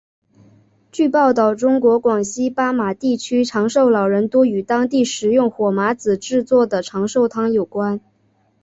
[0.91, 8.01] 据报道中国广西巴马地区长寿老人多与当地食用火麻子制作的长寿汤有关。